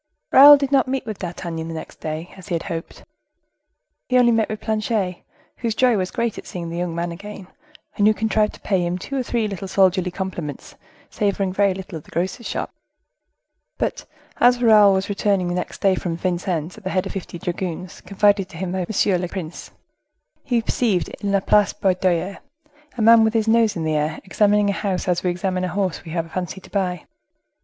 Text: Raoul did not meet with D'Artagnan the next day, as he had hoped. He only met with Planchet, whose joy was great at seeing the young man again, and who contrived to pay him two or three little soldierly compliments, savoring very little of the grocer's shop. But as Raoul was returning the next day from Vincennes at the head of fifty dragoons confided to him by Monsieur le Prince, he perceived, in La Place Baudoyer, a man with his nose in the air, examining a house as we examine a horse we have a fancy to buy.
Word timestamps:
Raoul 0.31 0.57
did 0.57 0.71
not 0.71 0.87
meet 0.87 1.05
with 1.05 1.19
D'Artagnan 1.19 1.67
the 1.67 1.75
next 1.75 1.99
day, 1.99 2.33
as 2.35 2.47
he 2.47 2.55
had 2.55 2.63
hoped. 2.63 3.03
He 4.09 4.17
only 4.17 4.31
met 4.31 4.49
with 4.49 4.59
Planchet, 4.59 5.21
whose 5.57 5.75
joy 5.75 5.95
was 5.95 6.09
great 6.09 6.39
at 6.39 6.47
seeing 6.47 6.71
the 6.71 6.77
young 6.79 6.95
man 6.95 7.11
again, 7.11 7.47
and 7.95 8.07
who 8.07 8.13
contrived 8.15 8.53
to 8.55 8.59
pay 8.61 8.83
him 8.83 8.97
two 8.97 9.15
or 9.15 9.21
three 9.21 9.47
little 9.47 9.67
soldierly 9.67 10.09
compliments, 10.09 10.73
savoring 11.11 11.53
very 11.53 11.75
little 11.75 11.99
of 11.99 12.03
the 12.05 12.09
grocer's 12.09 12.47
shop. 12.47 12.73
But 13.77 14.05
as 14.37 14.59
Raoul 14.63 14.95
was 14.95 15.07
returning 15.07 15.49
the 15.49 15.53
next 15.53 15.81
day 15.81 15.93
from 15.93 16.17
Vincennes 16.17 16.79
at 16.79 16.83
the 16.83 16.89
head 16.89 17.05
of 17.05 17.11
fifty 17.11 17.37
dragoons 17.37 18.01
confided 18.01 18.49
to 18.49 18.57
him 18.57 18.71
by 18.71 18.79
Monsieur 18.87 19.19
le 19.19 19.27
Prince, 19.27 19.69
he 20.43 20.63
perceived, 20.63 21.09
in 21.09 21.31
La 21.31 21.41
Place 21.41 21.73
Baudoyer, 21.73 22.39
a 22.97 23.03
man 23.03 23.23
with 23.23 23.35
his 23.35 23.47
nose 23.47 23.75
in 23.75 23.83
the 23.83 23.95
air, 23.97 24.19
examining 24.23 24.71
a 24.71 24.73
house 24.73 25.07
as 25.07 25.21
we 25.21 25.29
examine 25.29 25.63
a 25.63 25.67
horse 25.67 26.03
we 26.03 26.09
have 26.11 26.25
a 26.25 26.29
fancy 26.29 26.59
to 26.59 26.71
buy. 26.71 27.05